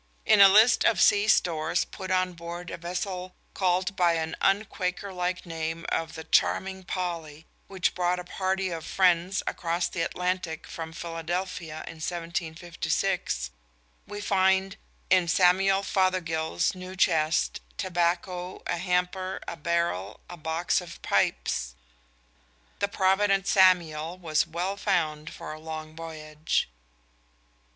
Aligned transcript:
In 0.25 0.41
a 0.41 0.49
list 0.49 0.83
of 0.83 0.99
sea 0.99 1.27
stores 1.27 1.85
put 1.85 2.09
on 2.09 2.33
board 2.33 2.71
a 2.71 2.77
vessel 2.77 3.35
called 3.53 3.95
by 3.95 4.15
the 4.15 4.35
un 4.41 4.65
Quaker 4.65 5.13
like 5.13 5.45
name 5.45 5.85
of 5.89 6.15
The 6.15 6.23
Charming 6.23 6.83
Polly, 6.85 7.45
which 7.67 7.93
brought 7.93 8.17
a 8.17 8.23
party 8.23 8.71
of 8.71 8.83
Friends 8.83 9.43
across 9.45 9.87
the 9.87 10.01
Atlantic 10.01 10.65
from 10.65 10.91
Philadelphia 10.91 11.83
in 11.85 12.01
1756, 12.01 13.51
we 14.07 14.19
find 14.19 14.77
"In 15.11 15.27
Samuel 15.27 15.83
Fothergill's 15.83 16.73
new 16.73 16.95
chest... 16.95 17.61
Tobacco... 17.77 18.63
a 18.65 18.77
Hamper... 18.79 19.39
a 19.47 19.55
Barrel... 19.55 20.19
a 20.27 20.35
box 20.35 20.81
of 20.81 20.99
pipes." 21.03 21.75
The 22.79 22.87
provident 22.87 23.45
Samuel 23.45 24.17
was 24.17 24.47
well 24.47 24.77
found 24.77 25.29
for 25.31 25.53
a 25.53 25.59
long 25.59 25.95
voyage. 25.95 26.71